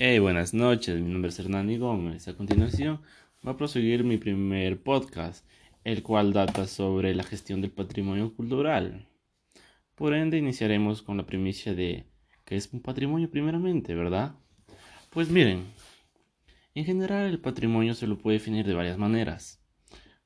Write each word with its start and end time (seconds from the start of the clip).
Hey, 0.00 0.20
buenas 0.20 0.54
noches, 0.54 1.00
mi 1.00 1.10
nombre 1.10 1.30
es 1.30 1.40
Hernán 1.40 1.76
Gómez. 1.76 2.28
A 2.28 2.36
continuación, 2.36 3.00
va 3.44 3.50
a 3.50 3.56
proseguir 3.56 4.04
mi 4.04 4.16
primer 4.16 4.80
podcast, 4.80 5.44
el 5.82 6.04
cual 6.04 6.32
data 6.32 6.68
sobre 6.68 7.16
la 7.16 7.24
gestión 7.24 7.60
del 7.62 7.72
patrimonio 7.72 8.32
cultural. 8.32 9.08
Por 9.96 10.14
ende, 10.14 10.38
iniciaremos 10.38 11.02
con 11.02 11.16
la 11.16 11.26
primicia 11.26 11.74
de 11.74 12.06
que 12.44 12.54
es 12.54 12.72
un 12.72 12.80
patrimonio 12.80 13.28
primeramente, 13.28 13.96
¿verdad? 13.96 14.36
Pues 15.10 15.30
miren, 15.30 15.64
en 16.76 16.84
general 16.84 17.26
el 17.26 17.40
patrimonio 17.40 17.94
se 17.94 18.06
lo 18.06 18.18
puede 18.18 18.38
definir 18.38 18.64
de 18.68 18.74
varias 18.74 18.98
maneras, 18.98 19.60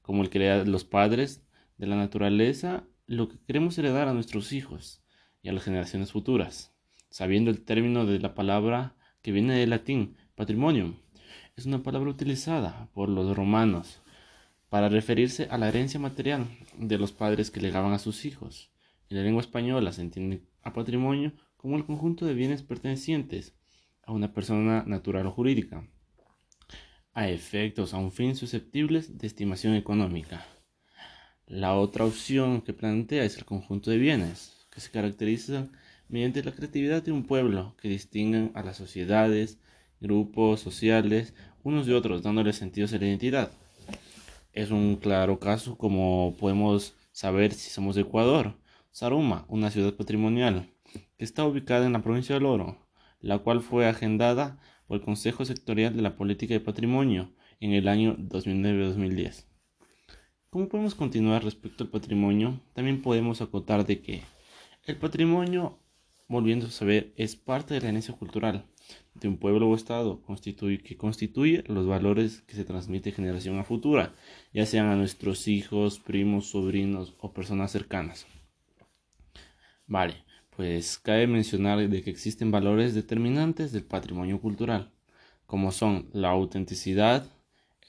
como 0.02 0.23
el 0.23 0.29
que 0.29 0.39
le 0.39 0.66
los 0.66 0.84
padres 0.84 1.46
de 1.79 1.86
la 1.86 1.96
naturaleza, 1.96 2.84
lo 3.07 3.30
que 3.30 3.39
queremos 3.46 3.79
heredar 3.79 4.07
a 4.07 4.12
nuestros 4.12 4.52
hijos 4.52 5.02
y 5.41 5.48
a 5.48 5.54
las 5.54 5.64
generaciones 5.64 6.12
futuras, 6.12 6.77
sabiendo 7.09 7.50
el 7.50 7.64
término 7.64 8.04
de 8.04 8.18
la 8.18 8.34
palabra 8.34 8.96
que 9.23 9.32
viene 9.32 9.54
del 9.54 9.70
latín 9.70 10.16
patrimonio. 10.34 10.95
Es 11.57 11.67
una 11.67 11.82
palabra 11.82 12.11
utilizada 12.11 12.89
por 12.93 13.08
los 13.08 13.36
romanos 13.36 14.03
para 14.68 14.89
referirse 14.89 15.49
a 15.50 15.58
la 15.58 15.68
herencia 15.68 16.00
material 16.00 16.46
de 16.79 16.99
los 16.99 17.13
padres 17.13 17.50
que 17.50 17.61
legaban 17.61 17.93
a 17.93 17.99
sus 17.99 18.25
hijos. 18.25 18.71
En 19.08 19.18
la 19.18 19.22
lengua 19.22 19.43
española 19.43 19.93
se 19.93 20.03
entiende 20.03 20.43
a 20.63 20.72
patrimonio 20.72 21.32
como 21.57 21.77
el 21.77 21.85
conjunto 21.85 22.27
de 22.27 22.35
bienes 22.35 22.63
pertenecientes 22.63 23.54
a 24.04 24.13
una 24.13 24.32
persona 24.32 24.85
natural 24.86 25.27
o 25.27 25.30
jurídica, 25.30 25.86
a 27.13 27.29
efectos 27.29 27.94
a 27.94 27.99
un 27.99 28.11
fin 28.11 28.35
susceptibles 28.35 29.18
de 29.18 29.27
estimación 29.27 29.75
económica. 29.75 30.44
La 31.46 31.75
otra 31.75 32.05
opción 32.05 32.62
que 32.62 32.72
plantea 32.72 33.25
es 33.25 33.36
el 33.36 33.44
conjunto 33.44 33.91
de 33.91 33.98
bienes, 33.98 34.66
que 34.70 34.80
se 34.80 34.91
caracterizan 34.91 35.72
mediante 36.12 36.44
la 36.44 36.52
creatividad 36.52 37.02
de 37.02 37.11
un 37.11 37.25
pueblo 37.25 37.75
que 37.80 37.89
distinguen 37.89 38.52
a 38.55 38.62
las 38.62 38.77
sociedades, 38.77 39.58
grupos 39.98 40.61
sociales, 40.61 41.33
unos 41.62 41.86
de 41.86 41.94
otros, 41.94 42.22
dándoles 42.22 42.56
sentido 42.56 42.86
a 42.86 42.98
la 42.98 43.06
identidad. 43.06 43.50
Es 44.52 44.70
un 44.70 44.96
claro 44.96 45.40
caso 45.40 45.78
como 45.78 46.36
podemos 46.38 46.94
saber 47.12 47.55
si 47.55 47.70
somos 47.70 47.94
de 47.94 48.02
Ecuador. 48.02 48.58
Saruma, 48.90 49.46
una 49.48 49.70
ciudad 49.70 49.94
patrimonial, 49.94 50.70
que 51.16 51.24
está 51.24 51.46
ubicada 51.46 51.86
en 51.86 51.94
la 51.94 52.02
provincia 52.02 52.34
del 52.34 52.44
Oro, 52.44 52.77
la 53.20 53.38
cual 53.38 53.62
fue 53.62 53.88
agendada 53.88 54.60
por 54.86 54.98
el 54.98 55.05
Consejo 55.05 55.46
Sectorial 55.46 55.96
de 55.96 56.02
la 56.02 56.16
Política 56.16 56.52
de 56.52 56.60
Patrimonio 56.60 57.33
en 57.58 57.72
el 57.72 57.88
año 57.88 58.18
2009-2010. 58.18 59.46
¿Cómo 60.50 60.68
podemos 60.68 60.94
continuar 60.94 61.42
respecto 61.42 61.84
al 61.84 61.90
patrimonio? 61.90 62.60
También 62.74 63.00
podemos 63.00 63.40
acotar 63.40 63.86
de 63.86 64.02
que 64.02 64.22
el 64.84 64.96
patrimonio 64.96 65.78
volviendo 66.33 66.66
a 66.66 66.70
saber, 66.70 67.12
es 67.16 67.36
parte 67.36 67.75
de 67.75 67.80
la 67.80 67.91
herencia 67.91 68.14
cultural 68.14 68.64
de 69.14 69.28
un 69.28 69.36
pueblo 69.36 69.69
o 69.69 69.77
estado 69.77 70.20
que 70.83 70.97
constituye 70.97 71.62
los 71.66 71.86
valores 71.86 72.42
que 72.42 72.56
se 72.56 72.64
transmite 72.64 73.12
generación 73.12 73.58
a 73.58 73.64
futura, 73.64 74.14
ya 74.52 74.66
sean 74.66 74.86
a 74.86 74.97
nuestros 74.97 75.47
hijos, 75.48 76.00
primos, 76.00 76.47
sobrinos 76.50 77.14
o 77.20 77.33
personas 77.33 77.70
cercanas. 77.70 78.27
Vale, 79.86 80.24
pues 80.56 80.98
cabe 80.98 81.27
mencionar 81.27 81.89
de 81.89 82.02
que 82.02 82.11
existen 82.11 82.50
valores 82.50 82.94
determinantes 82.94 83.72
del 83.72 83.84
patrimonio 83.84 84.41
cultural, 84.41 84.91
como 85.46 85.70
son 85.70 86.08
la 86.12 86.30
autenticidad, 86.30 87.30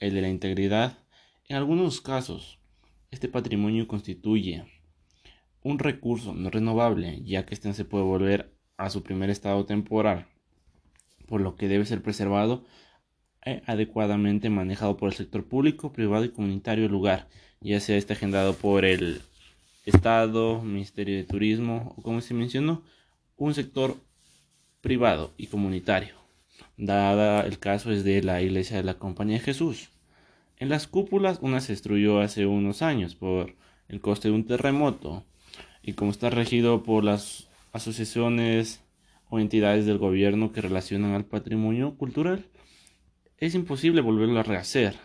el 0.00 0.14
de 0.14 0.22
la 0.22 0.28
integridad. 0.28 0.98
En 1.48 1.56
algunos 1.56 2.00
casos, 2.00 2.58
este 3.10 3.28
patrimonio 3.28 3.88
constituye 3.88 4.64
un 5.64 5.78
recurso 5.78 6.34
no 6.34 6.50
renovable, 6.50 7.22
ya 7.24 7.46
que 7.46 7.54
este 7.54 7.68
no 7.68 7.74
se 7.74 7.86
puede 7.86 8.04
volver 8.04 8.54
a 8.76 8.90
su 8.90 9.02
primer 9.02 9.30
estado 9.30 9.64
temporal, 9.64 10.26
por 11.26 11.40
lo 11.40 11.56
que 11.56 11.68
debe 11.68 11.86
ser 11.86 12.02
preservado 12.02 12.64
e 13.44 13.62
adecuadamente 13.66 14.50
manejado 14.50 14.96
por 14.96 15.08
el 15.08 15.16
sector 15.16 15.44
público, 15.46 15.92
privado 15.92 16.24
y 16.24 16.28
comunitario 16.28 16.84
del 16.84 16.92
lugar, 16.92 17.28
ya 17.60 17.80
sea 17.80 17.96
este 17.96 18.12
agendado 18.12 18.54
por 18.54 18.84
el 18.84 19.22
Estado, 19.86 20.62
Ministerio 20.62 21.16
de 21.16 21.24
Turismo 21.24 21.94
o 21.96 22.02
como 22.02 22.20
se 22.20 22.34
mencionó, 22.34 22.82
un 23.36 23.54
sector 23.54 23.96
privado 24.82 25.32
y 25.38 25.46
comunitario. 25.46 26.14
Dada 26.76 27.46
el 27.46 27.58
caso 27.58 27.90
es 27.90 28.04
de 28.04 28.22
la 28.22 28.42
Iglesia 28.42 28.76
de 28.76 28.84
la 28.84 28.98
Compañía 28.98 29.38
de 29.38 29.44
Jesús. 29.44 29.90
En 30.58 30.68
las 30.68 30.86
cúpulas 30.86 31.38
una 31.40 31.60
se 31.60 31.72
destruyó 31.72 32.20
hace 32.20 32.46
unos 32.46 32.82
años 32.82 33.14
por 33.14 33.56
el 33.88 34.00
coste 34.00 34.28
de 34.28 34.34
un 34.34 34.44
terremoto 34.46 35.24
y 35.86 35.92
como 35.92 36.10
está 36.10 36.30
regido 36.30 36.82
por 36.82 37.04
las 37.04 37.48
asociaciones 37.72 38.82
o 39.28 39.38
entidades 39.38 39.84
del 39.84 39.98
gobierno 39.98 40.50
que 40.50 40.62
relacionan 40.62 41.12
al 41.12 41.26
patrimonio 41.26 41.96
cultural, 41.98 42.46
es 43.36 43.54
imposible 43.54 44.00
volverlo 44.00 44.40
a 44.40 44.44
rehacer 44.44 44.96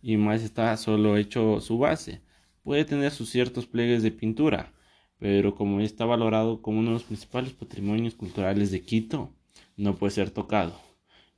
y 0.00 0.16
más 0.16 0.42
está 0.42 0.74
solo 0.78 1.18
hecho 1.18 1.60
su 1.60 1.78
base. 1.78 2.22
Puede 2.62 2.86
tener 2.86 3.10
sus 3.10 3.28
ciertos 3.28 3.66
pliegues 3.66 4.02
de 4.02 4.10
pintura, 4.10 4.72
pero 5.18 5.54
como 5.54 5.80
está 5.80 6.06
valorado 6.06 6.62
como 6.62 6.78
uno 6.78 6.88
de 6.88 6.94
los 6.94 7.04
principales 7.04 7.52
patrimonios 7.52 8.14
culturales 8.14 8.70
de 8.70 8.80
Quito, 8.80 9.34
no 9.76 9.96
puede 9.96 10.12
ser 10.12 10.30
tocado, 10.30 10.80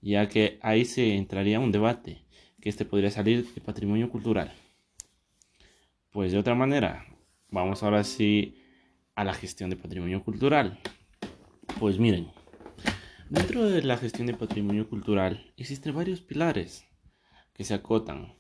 ya 0.00 0.28
que 0.28 0.58
ahí 0.62 0.84
se 0.84 1.16
entraría 1.16 1.58
un 1.58 1.72
debate 1.72 2.22
que 2.60 2.68
este 2.68 2.84
podría 2.84 3.10
salir 3.10 3.52
de 3.52 3.60
patrimonio 3.60 4.08
cultural. 4.08 4.52
Pues 6.10 6.30
de 6.30 6.38
otra 6.38 6.54
manera, 6.54 7.06
vamos 7.50 7.82
ahora 7.82 8.04
sí 8.04 8.60
a 9.14 9.24
la 9.24 9.34
gestión 9.34 9.70
de 9.70 9.76
patrimonio 9.76 10.22
cultural. 10.24 10.80
Pues 11.78 11.98
miren, 11.98 12.28
dentro 13.30 13.64
de 13.64 13.82
la 13.82 13.96
gestión 13.96 14.26
de 14.26 14.34
patrimonio 14.34 14.88
cultural 14.88 15.52
existen 15.56 15.94
varios 15.94 16.20
pilares 16.20 16.86
que 17.52 17.64
se 17.64 17.74
acotan, 17.74 18.34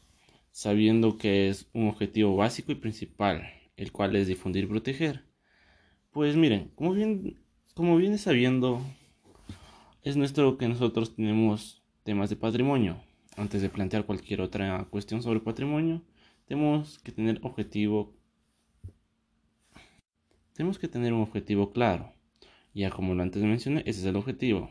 sabiendo 0.50 1.16
que 1.18 1.48
es 1.48 1.68
un 1.72 1.88
objetivo 1.88 2.36
básico 2.36 2.72
y 2.72 2.76
principal, 2.76 3.44
el 3.76 3.92
cual 3.92 4.16
es 4.16 4.26
difundir 4.26 4.64
y 4.64 4.68
proteger. 4.68 5.24
Pues 6.10 6.36
miren, 6.36 6.70
como 6.74 6.92
bien, 6.92 7.40
como 7.74 7.96
viene 7.96 8.18
sabiendo, 8.18 8.80
es 10.02 10.16
nuestro 10.16 10.58
que 10.58 10.68
nosotros 10.68 11.14
tenemos 11.14 11.82
temas 12.02 12.30
de 12.30 12.36
patrimonio. 12.36 13.02
Antes 13.36 13.62
de 13.62 13.68
plantear 13.68 14.06
cualquier 14.06 14.40
otra 14.40 14.86
cuestión 14.90 15.22
sobre 15.22 15.40
patrimonio, 15.40 16.02
tenemos 16.46 16.98
que 16.98 17.10
tener 17.10 17.40
objetivo 17.42 18.14
tenemos 20.54 20.78
que 20.78 20.88
tener 20.88 21.12
un 21.12 21.22
objetivo 21.22 21.72
claro. 21.72 22.12
Ya 22.72 22.90
como 22.90 23.14
lo 23.14 23.22
antes 23.22 23.42
mencioné, 23.42 23.80
ese 23.80 24.00
es 24.00 24.06
el 24.06 24.16
objetivo. 24.16 24.70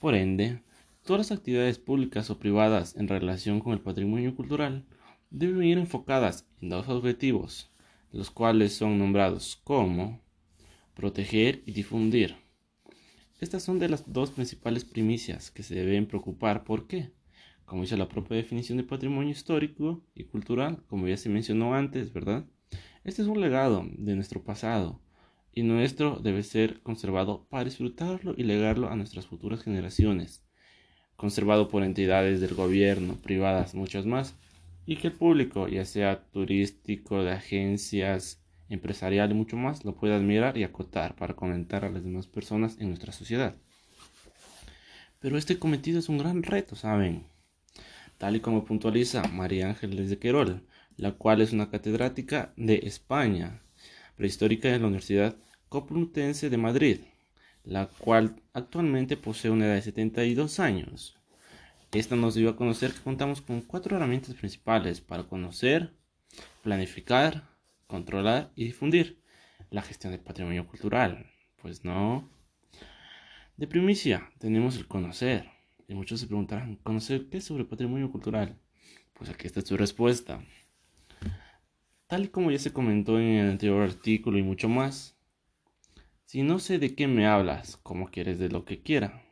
Por 0.00 0.14
ende, 0.14 0.62
todas 1.04 1.30
las 1.30 1.38
actividades 1.38 1.78
públicas 1.78 2.30
o 2.30 2.38
privadas 2.38 2.96
en 2.96 3.06
relación 3.06 3.60
con 3.60 3.72
el 3.72 3.80
patrimonio 3.80 4.34
cultural 4.34 4.86
deben 5.30 5.62
ir 5.62 5.78
enfocadas 5.78 6.46
en 6.60 6.70
dos 6.70 6.88
objetivos, 6.88 7.70
los 8.10 8.30
cuales 8.30 8.72
son 8.72 8.98
nombrados 8.98 9.60
como 9.64 10.20
proteger 10.94 11.62
y 11.66 11.72
difundir. 11.72 12.36
Estas 13.40 13.62
son 13.62 13.78
de 13.78 13.88
las 13.88 14.10
dos 14.12 14.30
principales 14.30 14.84
primicias 14.84 15.50
que 15.50 15.62
se 15.62 15.74
deben 15.74 16.06
preocupar. 16.06 16.64
¿Por 16.64 16.86
qué? 16.86 17.12
Como 17.64 17.82
dice 17.82 17.96
la 17.96 18.08
propia 18.08 18.36
definición 18.36 18.78
de 18.78 18.84
patrimonio 18.84 19.30
histórico 19.30 20.02
y 20.14 20.24
cultural, 20.24 20.82
como 20.88 21.06
ya 21.06 21.16
se 21.16 21.28
mencionó 21.28 21.74
antes, 21.74 22.12
¿verdad? 22.12 22.46
Este 23.02 23.22
es 23.22 23.28
un 23.28 23.40
legado 23.40 23.86
de 23.96 24.14
nuestro 24.14 24.44
pasado 24.44 25.00
y 25.54 25.62
nuestro 25.62 26.16
debe 26.16 26.42
ser 26.42 26.82
conservado 26.82 27.46
para 27.48 27.64
disfrutarlo 27.64 28.34
y 28.36 28.42
legarlo 28.42 28.90
a 28.90 28.96
nuestras 28.96 29.26
futuras 29.26 29.62
generaciones, 29.62 30.44
conservado 31.16 31.68
por 31.68 31.82
entidades 31.82 32.42
del 32.42 32.54
gobierno, 32.54 33.14
privadas, 33.14 33.74
muchas 33.74 34.04
más, 34.04 34.36
y 34.84 34.96
que 34.96 35.08
el 35.08 35.14
público, 35.14 35.66
ya 35.66 35.86
sea 35.86 36.24
turístico, 36.30 37.24
de 37.24 37.32
agencias, 37.32 38.42
empresarial 38.68 39.30
y 39.30 39.34
mucho 39.34 39.56
más, 39.56 39.82
lo 39.84 39.94
pueda 39.94 40.16
admirar 40.16 40.58
y 40.58 40.64
acotar 40.64 41.16
para 41.16 41.34
comentar 41.34 41.86
a 41.86 41.90
las 41.90 42.04
demás 42.04 42.26
personas 42.26 42.76
en 42.80 42.88
nuestra 42.88 43.12
sociedad. 43.12 43.56
Pero 45.20 45.38
este 45.38 45.58
cometido 45.58 45.98
es 45.98 46.10
un 46.10 46.18
gran 46.18 46.42
reto, 46.42 46.76
¿saben? 46.76 47.24
Tal 48.18 48.36
y 48.36 48.40
como 48.40 48.64
puntualiza 48.66 49.22
María 49.28 49.70
Ángeles 49.70 50.10
de 50.10 50.18
Querol, 50.18 50.66
la 51.00 51.12
cual 51.12 51.40
es 51.40 51.54
una 51.54 51.70
catedrática 51.70 52.52
de 52.58 52.80
España, 52.82 53.62
prehistórica 54.16 54.68
de 54.68 54.78
la 54.78 54.86
Universidad 54.88 55.34
Complutense 55.70 56.50
de 56.50 56.58
Madrid, 56.58 56.98
la 57.64 57.86
cual 57.86 58.36
actualmente 58.52 59.16
posee 59.16 59.50
una 59.50 59.64
edad 59.64 59.76
de 59.76 59.82
72 59.82 60.60
años. 60.60 61.16
Esta 61.92 62.16
nos 62.16 62.34
dio 62.34 62.50
a 62.50 62.56
conocer 62.56 62.92
que 62.92 63.00
contamos 63.00 63.40
con 63.40 63.62
cuatro 63.62 63.96
herramientas 63.96 64.34
principales 64.34 65.00
para 65.00 65.22
conocer, 65.22 65.94
planificar, 66.62 67.48
controlar 67.86 68.52
y 68.54 68.66
difundir 68.66 69.22
la 69.70 69.80
gestión 69.80 70.12
del 70.12 70.20
patrimonio 70.20 70.66
cultural. 70.66 71.30
Pues 71.62 71.82
no. 71.82 72.28
De 73.56 73.66
primicia 73.66 74.30
tenemos 74.38 74.76
el 74.76 74.86
conocer. 74.86 75.48
Y 75.88 75.94
muchos 75.94 76.20
se 76.20 76.26
preguntarán, 76.26 76.76
¿conocer 76.76 77.30
qué 77.30 77.38
es 77.38 77.44
sobre 77.44 77.64
patrimonio 77.64 78.12
cultural? 78.12 78.58
Pues 79.14 79.30
aquí 79.30 79.46
está 79.46 79.62
su 79.62 79.78
respuesta. 79.78 80.44
Tal 82.10 82.32
como 82.32 82.50
ya 82.50 82.58
se 82.58 82.72
comentó 82.72 83.20
en 83.20 83.36
el 83.36 83.50
anterior 83.50 83.82
artículo 83.82 84.36
y 84.36 84.42
mucho 84.42 84.68
más, 84.68 85.16
si 86.24 86.42
no 86.42 86.58
sé 86.58 86.80
de 86.80 86.96
qué 86.96 87.06
me 87.06 87.28
hablas, 87.28 87.76
como 87.76 88.10
quieres 88.10 88.40
de 88.40 88.48
lo 88.48 88.64
que 88.64 88.82
quiera, 88.82 89.22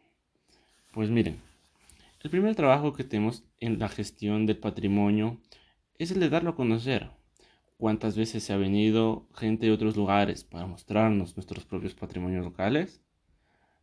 Pues 0.93 1.11
miren, 1.11 1.41
el 2.23 2.31
primer 2.31 2.55
trabajo 2.55 2.93
que 2.93 3.03
tenemos 3.03 3.43
en 3.59 3.81
la 3.81 3.89
gestión 3.89 4.47
del 4.47 4.59
patrimonio 4.59 5.41
es 5.99 6.13
el 6.13 6.21
de 6.21 6.29
darlo 6.29 6.51
a 6.51 6.55
conocer. 6.55 7.11
¿Cuántas 7.79 8.17
veces 8.17 8.45
se 8.45 8.53
ha 8.53 8.57
venido 8.57 9.27
gente 9.35 9.67
de 9.67 9.73
otros 9.73 9.97
lugares 9.97 10.45
para 10.45 10.67
mostrarnos 10.67 11.37
nuestros 11.37 11.65
propios 11.65 11.97
patrimonios 11.97 12.45
locales? 12.45 13.03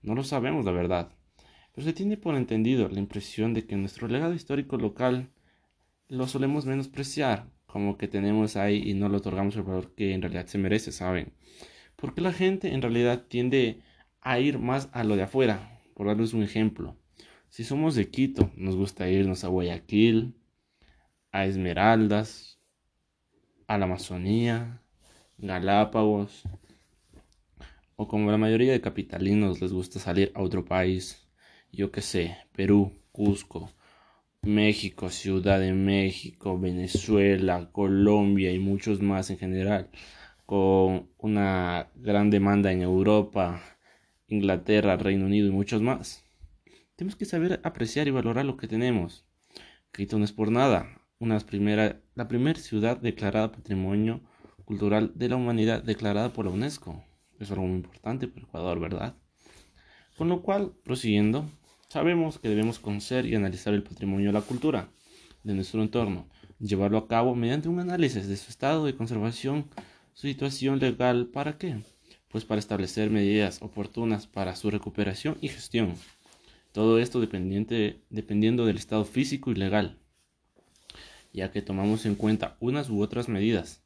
No 0.03 0.15
lo 0.15 0.23
sabemos, 0.23 0.63
la 0.63 0.71
verdad. 0.71 1.11
Pero 1.73 1.85
se 1.85 1.91
tiene 1.91 2.15
por 2.15 2.35
entendido 2.35 2.87
la 2.87 2.99
impresión 2.99 3.53
de 3.53 3.65
que 3.67 3.75
nuestro 3.75 4.07
legado 4.07 4.33
histórico 4.33 4.77
local 4.77 5.33
lo 6.07 6.29
solemos 6.29 6.65
menospreciar, 6.65 7.53
como 7.75 7.97
que 7.97 8.07
tenemos 8.07 8.55
ahí 8.55 8.81
y 8.89 8.93
no 8.93 9.09
le 9.09 9.17
otorgamos 9.17 9.57
el 9.57 9.63
valor 9.63 9.93
que 9.95 10.13
en 10.13 10.21
realidad 10.21 10.45
se 10.45 10.57
merece, 10.57 10.93
¿saben? 10.93 11.33
Porque 11.97 12.21
la 12.21 12.31
gente 12.31 12.73
en 12.73 12.81
realidad 12.81 13.25
tiende 13.27 13.81
a 14.21 14.39
ir 14.39 14.59
más 14.59 14.87
a 14.93 15.03
lo 15.03 15.17
de 15.17 15.23
afuera, 15.23 15.81
por 15.93 16.07
darles 16.07 16.31
un 16.31 16.41
ejemplo. 16.41 16.95
Si 17.49 17.65
somos 17.65 17.93
de 17.95 18.09
Quito, 18.09 18.49
nos 18.55 18.77
gusta 18.77 19.09
irnos 19.09 19.43
a 19.43 19.49
Guayaquil, 19.49 20.37
a 21.33 21.47
Esmeraldas, 21.47 22.61
a 23.67 23.77
la 23.77 23.83
Amazonía, 23.83 24.81
Galápagos, 25.37 26.43
o 27.97 28.07
como 28.07 28.31
la 28.31 28.37
mayoría 28.37 28.71
de 28.71 28.79
capitalinos 28.79 29.59
les 29.59 29.73
gusta 29.73 29.99
salir 29.99 30.31
a 30.33 30.41
otro 30.41 30.63
país, 30.63 31.27
yo 31.73 31.91
qué 31.91 31.99
sé, 31.99 32.37
Perú, 32.53 32.93
Cusco, 33.11 33.69
México, 34.45 35.09
Ciudad 35.09 35.59
de 35.59 35.73
México, 35.73 36.59
Venezuela, 36.59 37.71
Colombia 37.71 38.51
y 38.51 38.59
muchos 38.59 39.01
más 39.01 39.31
en 39.31 39.39
general, 39.39 39.89
con 40.45 41.09
una 41.17 41.89
gran 41.95 42.29
demanda 42.29 42.71
en 42.71 42.83
Europa, 42.83 43.61
Inglaterra, 44.27 44.97
Reino 44.97 45.25
Unido 45.25 45.47
y 45.47 45.51
muchos 45.51 45.81
más. 45.81 46.23
Tenemos 46.95 47.15
que 47.15 47.25
saber 47.25 47.59
apreciar 47.63 48.07
y 48.07 48.11
valorar 48.11 48.45
lo 48.45 48.55
que 48.55 48.67
tenemos. 48.67 49.25
Quito 49.91 50.19
no 50.19 50.25
es 50.25 50.31
por 50.31 50.51
nada, 50.51 51.01
una 51.17 51.39
primera, 51.39 52.01
la 52.13 52.27
primera 52.27 52.59
ciudad 52.59 52.97
declarada 52.97 53.51
Patrimonio 53.51 54.21
Cultural 54.63 55.11
de 55.15 55.29
la 55.29 55.37
Humanidad 55.37 55.83
declarada 55.83 56.33
por 56.33 56.45
la 56.45 56.51
UNESCO. 56.51 57.03
Es 57.39 57.49
algo 57.49 57.65
muy 57.65 57.77
importante 57.77 58.27
para 58.27 58.45
Ecuador, 58.45 58.79
¿verdad? 58.79 59.15
Con 60.17 60.29
lo 60.29 60.43
cual, 60.43 60.73
prosiguiendo, 60.83 61.49
Sabemos 61.95 62.39
que 62.39 62.49
debemos 62.49 62.77
conocer 62.77 63.25
y 63.25 63.35
analizar 63.35 63.73
el 63.73 63.81
patrimonio 63.81 64.27
de 64.27 64.33
la 64.33 64.41
cultura 64.41 64.89
de 65.43 65.53
nuestro 65.53 65.81
entorno, 65.81 66.27
llevarlo 66.59 66.97
a 66.97 67.07
cabo 67.07 67.35
mediante 67.35 67.69
un 67.69 67.79
análisis 67.79 68.27
de 68.27 68.35
su 68.35 68.49
estado 68.49 68.83
de 68.85 68.97
conservación, 68.97 69.69
su 70.13 70.27
situación 70.27 70.79
legal, 70.79 71.27
¿para 71.27 71.57
qué? 71.57 71.77
Pues 72.27 72.43
para 72.43 72.59
establecer 72.59 73.09
medidas 73.11 73.61
oportunas 73.61 74.27
para 74.27 74.57
su 74.57 74.69
recuperación 74.69 75.37
y 75.39 75.47
gestión. 75.47 75.95
Todo 76.73 76.99
esto 76.99 77.21
dependiente, 77.21 78.01
dependiendo 78.09 78.65
del 78.65 78.75
estado 78.75 79.05
físico 79.05 79.51
y 79.51 79.55
legal, 79.55 79.97
ya 81.31 81.49
que 81.49 81.61
tomamos 81.61 82.05
en 82.05 82.15
cuenta 82.15 82.57
unas 82.59 82.89
u 82.89 83.01
otras 83.01 83.29
medidas. 83.29 83.85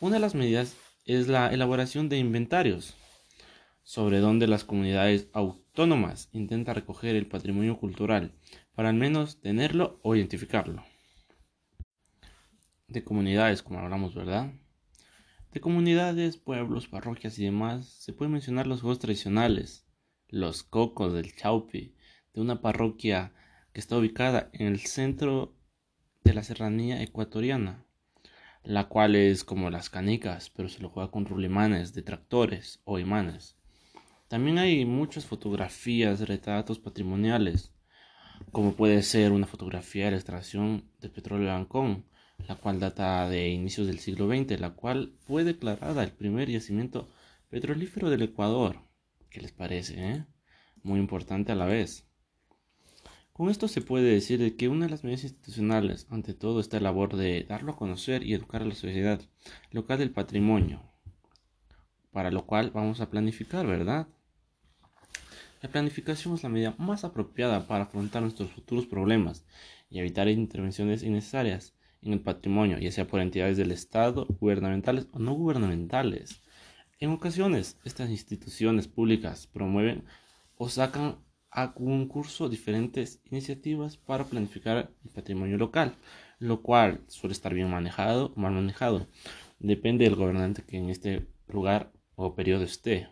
Una 0.00 0.16
de 0.16 0.20
las 0.20 0.34
medidas 0.34 0.74
es 1.06 1.28
la 1.28 1.54
elaboración 1.54 2.08
de 2.08 2.18
inventarios, 2.18 2.94
sobre 3.84 4.18
donde 4.18 4.48
las 4.48 4.64
comunidades 4.64 5.28
autónomas 5.32 5.63
intentan 6.32 6.74
recoger 6.74 7.16
el 7.16 7.26
patrimonio 7.26 7.78
cultural 7.78 8.32
para 8.74 8.90
al 8.90 8.94
menos 8.94 9.40
tenerlo 9.40 9.98
o 10.02 10.14
identificarlo. 10.14 10.84
De 12.86 13.02
comunidades, 13.02 13.62
como 13.62 13.80
hablamos, 13.80 14.14
¿verdad? 14.14 14.52
De 15.52 15.60
comunidades, 15.60 16.36
pueblos, 16.36 16.86
parroquias 16.86 17.38
y 17.38 17.44
demás, 17.44 17.86
se 17.86 18.12
pueden 18.12 18.32
mencionar 18.32 18.66
los 18.66 18.82
juegos 18.82 19.00
tradicionales, 19.00 19.84
los 20.28 20.62
cocos 20.62 21.12
del 21.12 21.34
Chaupi, 21.34 21.94
de 22.32 22.40
una 22.40 22.60
parroquia 22.60 23.32
que 23.72 23.80
está 23.80 23.96
ubicada 23.96 24.50
en 24.52 24.68
el 24.68 24.80
centro 24.80 25.56
de 26.22 26.34
la 26.34 26.44
serranía 26.44 27.02
ecuatoriana, 27.02 27.84
la 28.62 28.88
cual 28.88 29.16
es 29.16 29.44
como 29.44 29.70
las 29.70 29.90
canicas, 29.90 30.50
pero 30.50 30.68
se 30.68 30.80
lo 30.80 30.88
juega 30.88 31.10
con 31.10 31.26
rulimanes 31.26 31.94
de 31.94 32.02
tractores 32.02 32.80
o 32.84 32.98
imanes. 32.98 33.56
También 34.28 34.58
hay 34.58 34.84
muchas 34.84 35.26
fotografías, 35.26 36.20
retratos 36.26 36.78
patrimoniales, 36.78 37.72
como 38.52 38.74
puede 38.74 39.02
ser 39.02 39.32
una 39.32 39.46
fotografía 39.46 40.06
de 40.06 40.12
la 40.12 40.16
extracción 40.16 40.90
de 41.00 41.10
petróleo 41.10 41.48
de 41.48 41.54
Ancón, 41.54 42.06
la 42.48 42.56
cual 42.56 42.80
data 42.80 43.28
de 43.28 43.48
inicios 43.48 43.86
del 43.86 43.98
siglo 43.98 44.28
XX, 44.28 44.58
la 44.60 44.70
cual 44.70 45.14
fue 45.26 45.44
declarada 45.44 46.02
el 46.02 46.12
primer 46.12 46.50
yacimiento 46.50 47.08
petrolífero 47.50 48.10
del 48.10 48.22
Ecuador. 48.22 48.80
¿Qué 49.30 49.40
les 49.40 49.52
parece? 49.52 49.94
Eh? 49.98 50.24
Muy 50.82 50.98
importante 51.00 51.52
a 51.52 51.56
la 51.56 51.66
vez. 51.66 52.06
Con 53.32 53.50
esto 53.50 53.68
se 53.68 53.82
puede 53.82 54.12
decir 54.12 54.56
que 54.56 54.68
una 54.68 54.86
de 54.86 54.92
las 54.92 55.02
medidas 55.02 55.24
institucionales, 55.24 56.06
ante 56.08 56.34
todo, 56.34 56.60
está 56.60 56.78
la 56.78 56.84
labor 56.84 57.16
de 57.16 57.44
darlo 57.44 57.72
a 57.72 57.76
conocer 57.76 58.22
y 58.24 58.32
educar 58.32 58.62
a 58.62 58.66
la 58.66 58.74
sociedad 58.74 59.20
local 59.70 59.98
del 59.98 60.12
patrimonio, 60.12 60.93
para 62.14 62.30
lo 62.30 62.46
cual 62.46 62.70
vamos 62.70 63.00
a 63.00 63.10
planificar, 63.10 63.66
¿verdad? 63.66 64.06
La 65.60 65.68
planificación 65.68 66.34
es 66.34 66.44
la 66.44 66.48
medida 66.48 66.74
más 66.78 67.02
apropiada 67.02 67.66
para 67.66 67.84
afrontar 67.84 68.22
nuestros 68.22 68.50
futuros 68.52 68.86
problemas 68.86 69.44
y 69.90 69.98
evitar 69.98 70.28
intervenciones 70.28 71.02
innecesarias 71.02 71.74
en 72.02 72.12
el 72.12 72.20
patrimonio, 72.20 72.78
ya 72.78 72.92
sea 72.92 73.08
por 73.08 73.20
entidades 73.20 73.56
del 73.56 73.72
Estado, 73.72 74.26
gubernamentales 74.40 75.08
o 75.10 75.18
no 75.18 75.32
gubernamentales. 75.34 76.40
En 77.00 77.10
ocasiones, 77.10 77.78
estas 77.84 78.10
instituciones 78.10 78.86
públicas 78.86 79.48
promueven 79.48 80.04
o 80.56 80.68
sacan 80.68 81.16
a 81.50 81.74
concurso 81.74 82.48
diferentes 82.48 83.20
iniciativas 83.24 83.96
para 83.96 84.24
planificar 84.24 84.92
el 85.04 85.10
patrimonio 85.10 85.56
local, 85.56 85.96
lo 86.38 86.62
cual 86.62 87.00
suele 87.08 87.32
estar 87.32 87.54
bien 87.54 87.70
manejado 87.70 88.32
o 88.36 88.40
mal 88.40 88.52
manejado. 88.52 89.08
Depende 89.58 90.04
del 90.04 90.14
gobernante 90.14 90.62
que 90.62 90.76
en 90.76 90.90
este 90.90 91.26
lugar 91.48 91.93
o 92.16 92.34
periodo 92.34 92.64
esté. 92.64 93.08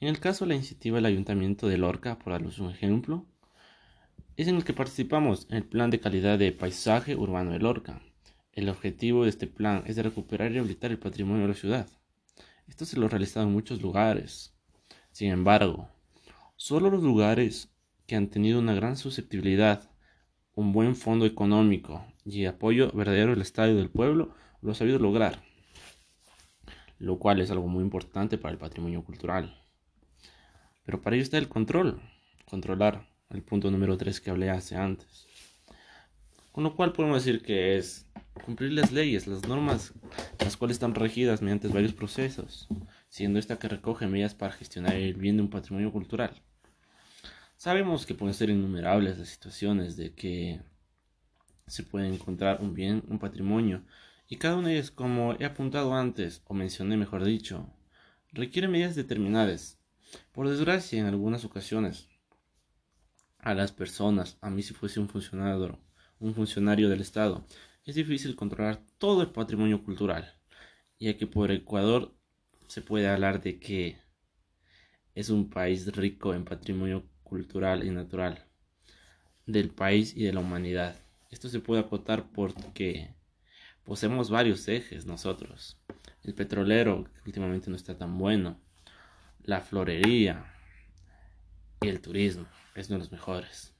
En 0.00 0.08
el 0.08 0.18
caso 0.18 0.44
de 0.44 0.50
la 0.50 0.54
iniciativa 0.54 0.96
del 0.96 1.06
Ayuntamiento 1.06 1.68
de 1.68 1.78
Lorca, 1.78 2.18
por 2.18 2.32
darles 2.32 2.58
un 2.58 2.70
ejemplo, 2.70 3.26
es 4.36 4.48
en 4.48 4.56
el 4.56 4.64
que 4.64 4.72
participamos 4.72 5.46
en 5.50 5.58
el 5.58 5.64
Plan 5.64 5.90
de 5.90 6.00
Calidad 6.00 6.38
de 6.38 6.52
Paisaje 6.52 7.16
Urbano 7.16 7.52
de 7.52 7.58
Lorca. 7.58 8.00
El 8.52 8.68
objetivo 8.68 9.24
de 9.24 9.30
este 9.30 9.46
plan 9.46 9.84
es 9.86 9.96
de 9.96 10.02
recuperar 10.02 10.50
y 10.50 10.54
rehabilitar 10.54 10.90
el 10.90 10.98
patrimonio 10.98 11.42
de 11.42 11.48
la 11.48 11.54
ciudad. 11.54 11.88
Esto 12.66 12.84
se 12.84 12.98
lo 12.98 13.06
ha 13.06 13.08
realizado 13.10 13.46
en 13.46 13.52
muchos 13.52 13.82
lugares. 13.82 14.54
Sin 15.12 15.30
embargo, 15.30 15.88
solo 16.56 16.90
los 16.90 17.02
lugares 17.02 17.70
que 18.06 18.16
han 18.16 18.28
tenido 18.28 18.58
una 18.58 18.74
gran 18.74 18.96
susceptibilidad, 18.96 19.90
un 20.54 20.72
buen 20.72 20.96
fondo 20.96 21.26
económico 21.26 22.04
y 22.24 22.46
apoyo 22.46 22.90
verdadero 22.92 23.32
del 23.32 23.42
Estado 23.42 23.72
y 23.72 23.76
del 23.76 23.90
pueblo 23.90 24.34
lo 24.62 24.70
han 24.70 24.74
sabido 24.74 24.98
lograr 24.98 25.49
lo 27.00 27.18
cual 27.18 27.40
es 27.40 27.50
algo 27.50 27.66
muy 27.66 27.82
importante 27.82 28.38
para 28.38 28.52
el 28.52 28.58
patrimonio 28.58 29.02
cultural. 29.02 29.58
Pero 30.84 31.00
para 31.00 31.16
ello 31.16 31.22
está 31.22 31.38
el 31.38 31.48
control, 31.48 32.00
controlar 32.44 33.08
el 33.30 33.42
punto 33.42 33.70
número 33.70 33.96
3 33.96 34.20
que 34.20 34.30
hablé 34.30 34.50
hace 34.50 34.76
antes. 34.76 35.26
Con 36.52 36.62
lo 36.64 36.76
cual 36.76 36.92
podemos 36.92 37.24
decir 37.24 37.42
que 37.42 37.78
es 37.78 38.06
cumplir 38.44 38.72
las 38.72 38.92
leyes, 38.92 39.26
las 39.26 39.46
normas, 39.48 39.94
las 40.40 40.56
cuales 40.56 40.74
están 40.74 40.94
regidas 40.94 41.40
mediante 41.40 41.68
varios 41.68 41.94
procesos, 41.94 42.68
siendo 43.08 43.38
esta 43.38 43.58
que 43.58 43.68
recoge 43.68 44.06
medidas 44.06 44.34
para 44.34 44.52
gestionar 44.52 44.94
el 44.94 45.14
bien 45.14 45.36
de 45.36 45.42
un 45.42 45.50
patrimonio 45.50 45.92
cultural. 45.92 46.42
Sabemos 47.56 48.04
que 48.04 48.14
pueden 48.14 48.34
ser 48.34 48.50
innumerables 48.50 49.18
las 49.18 49.28
situaciones 49.28 49.96
de 49.96 50.12
que 50.12 50.60
se 51.66 51.82
puede 51.82 52.08
encontrar 52.08 52.60
un 52.60 52.74
bien, 52.74 53.04
un 53.08 53.18
patrimonio, 53.18 53.84
y 54.32 54.36
cada 54.36 54.56
una 54.56 54.68
de 54.68 54.74
ellas, 54.74 54.92
como 54.92 55.34
he 55.40 55.44
apuntado 55.44 55.92
antes, 55.92 56.40
o 56.46 56.54
mencioné 56.54 56.96
mejor 56.96 57.24
dicho, 57.24 57.68
requiere 58.32 58.68
medidas 58.68 58.94
determinadas. 58.94 59.80
Por 60.30 60.48
desgracia, 60.48 61.00
en 61.00 61.06
algunas 61.06 61.44
ocasiones, 61.44 62.08
a 63.38 63.54
las 63.54 63.72
personas, 63.72 64.38
a 64.40 64.48
mí 64.48 64.62
si 64.62 64.72
fuese 64.72 65.00
un 65.00 65.08
funcionario, 65.08 65.80
un 66.20 66.32
funcionario 66.32 66.88
del 66.88 67.00
Estado, 67.00 67.44
es 67.84 67.96
difícil 67.96 68.36
controlar 68.36 68.80
todo 68.98 69.22
el 69.22 69.32
patrimonio 69.32 69.82
cultural, 69.82 70.32
ya 71.00 71.16
que 71.16 71.26
por 71.26 71.50
Ecuador 71.50 72.14
se 72.68 72.82
puede 72.82 73.08
hablar 73.08 73.42
de 73.42 73.58
que 73.58 73.98
es 75.16 75.30
un 75.30 75.50
país 75.50 75.92
rico 75.96 76.34
en 76.34 76.44
patrimonio 76.44 77.04
cultural 77.24 77.84
y 77.84 77.90
natural 77.90 78.46
del 79.44 79.70
país 79.70 80.16
y 80.16 80.22
de 80.22 80.32
la 80.32 80.40
humanidad. 80.40 80.94
Esto 81.30 81.48
se 81.48 81.58
puede 81.58 81.80
acotar 81.80 82.30
porque 82.30 83.18
poseemos 83.84 84.30
varios 84.30 84.66
ejes 84.68 85.06
nosotros. 85.06 85.78
El 86.22 86.34
petrolero, 86.34 87.04
que 87.04 87.20
últimamente 87.26 87.70
no 87.70 87.76
está 87.76 87.96
tan 87.96 88.18
bueno, 88.18 88.60
la 89.42 89.60
florería 89.60 90.44
y 91.80 91.88
el 91.88 92.00
turismo, 92.00 92.46
es 92.74 92.88
uno 92.88 92.98
de 92.98 93.04
los 93.04 93.12
mejores. 93.12 93.74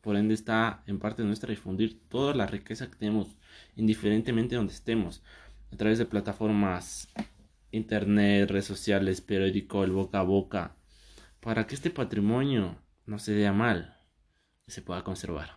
Por 0.00 0.16
ende 0.16 0.34
está 0.34 0.82
en 0.86 0.98
parte 0.98 1.24
nuestra 1.24 1.50
difundir 1.50 2.08
toda 2.08 2.34
la 2.34 2.46
riqueza 2.46 2.88
que 2.88 2.96
tenemos, 2.96 3.36
indiferentemente 3.74 4.50
de 4.50 4.58
donde 4.58 4.74
estemos, 4.74 5.22
a 5.72 5.76
través 5.76 5.98
de 5.98 6.06
plataformas, 6.06 7.08
internet, 7.72 8.48
redes 8.50 8.66
sociales, 8.66 9.20
periódico, 9.20 9.84
el 9.84 9.92
boca 9.92 10.20
a 10.20 10.22
boca, 10.22 10.76
para 11.40 11.66
que 11.66 11.74
este 11.74 11.90
patrimonio 11.90 12.76
no 13.06 13.18
se 13.18 13.34
vea 13.34 13.52
mal. 13.52 13.94
se 14.68 14.82
pueda 14.82 15.04
conservar. 15.04 15.55